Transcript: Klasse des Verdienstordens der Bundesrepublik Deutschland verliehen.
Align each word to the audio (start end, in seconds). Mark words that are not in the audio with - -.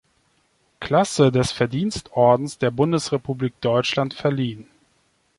Klasse 0.79 1.31
des 1.31 1.51
Verdienstordens 1.51 2.57
der 2.57 2.71
Bundesrepublik 2.71 3.61
Deutschland 3.61 4.15
verliehen. 4.15 4.67